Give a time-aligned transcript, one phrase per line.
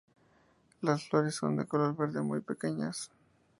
[0.81, 3.11] Las flores son de color verde, muy pequeñas.